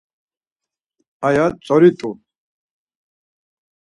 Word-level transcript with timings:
Aya 1.27 1.45
tzorit̆u. 1.61 2.09